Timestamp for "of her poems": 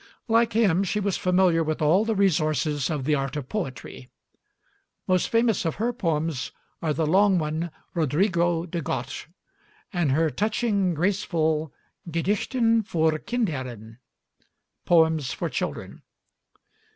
5.63-6.51